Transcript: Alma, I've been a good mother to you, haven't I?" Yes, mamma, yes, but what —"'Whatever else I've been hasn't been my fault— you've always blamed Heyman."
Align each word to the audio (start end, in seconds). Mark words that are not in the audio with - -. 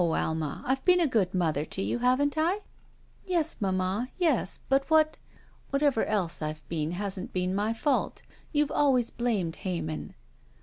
Alma, 0.03 0.63
I've 0.65 0.83
been 0.83 0.99
a 0.99 1.05
good 1.05 1.31
mother 1.35 1.63
to 1.63 1.79
you, 1.79 1.99
haven't 1.99 2.35
I?" 2.35 2.61
Yes, 3.27 3.57
mamma, 3.59 4.09
yes, 4.17 4.57
but 4.67 4.89
what 4.89 5.19
—"'Whatever 5.69 6.05
else 6.05 6.41
I've 6.41 6.67
been 6.69 6.93
hasn't 6.93 7.33
been 7.33 7.53
my 7.53 7.71
fault— 7.71 8.23
you've 8.51 8.71
always 8.71 9.11
blamed 9.11 9.57
Heyman." 9.57 10.15